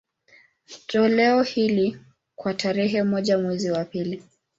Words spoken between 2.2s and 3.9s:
kwa tarehe moja mwezi wa